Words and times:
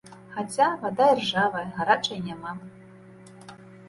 Хаця, 0.35 0.67
вада 0.85 1.09
іржавая, 1.17 1.61
гарачай 1.77 2.21
няма. 2.31 2.55